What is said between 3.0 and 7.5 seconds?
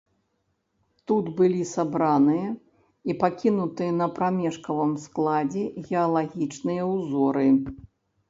і пакінутыя на прамежкавым складзе геалагічныя ўзоры.